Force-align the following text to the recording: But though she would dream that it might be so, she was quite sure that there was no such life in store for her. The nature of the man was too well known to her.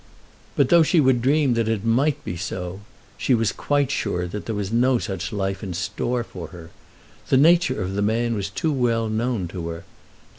But 0.55 0.69
though 0.69 0.81
she 0.81 0.99
would 0.99 1.21
dream 1.21 1.53
that 1.53 1.67
it 1.67 1.85
might 1.85 2.25
be 2.25 2.35
so, 2.35 2.79
she 3.19 3.35
was 3.35 3.51
quite 3.51 3.91
sure 3.91 4.25
that 4.27 4.47
there 4.47 4.55
was 4.55 4.71
no 4.71 4.97
such 4.97 5.31
life 5.31 5.61
in 5.61 5.75
store 5.75 6.23
for 6.23 6.47
her. 6.47 6.71
The 7.29 7.37
nature 7.37 7.79
of 7.79 7.93
the 7.93 8.01
man 8.01 8.33
was 8.33 8.49
too 8.49 8.71
well 8.73 9.07
known 9.09 9.47
to 9.49 9.67
her. 9.67 9.83